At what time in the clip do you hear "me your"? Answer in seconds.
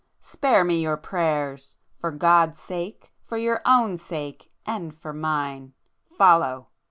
0.63-0.97